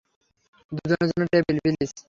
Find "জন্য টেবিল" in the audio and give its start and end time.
1.09-1.57